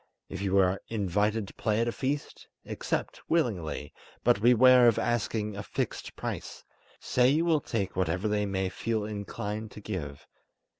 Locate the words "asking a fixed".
4.97-6.15